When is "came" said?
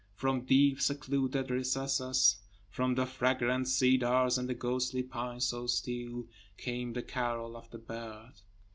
6.57-6.93